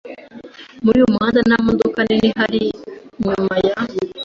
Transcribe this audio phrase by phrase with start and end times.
[0.83, 2.61] Muri uyu muhanda nta modoka nini ihari
[3.25, 3.73] nyuma ya